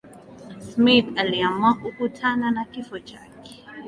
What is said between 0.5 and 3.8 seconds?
smith aliamua kukutana na kifo chake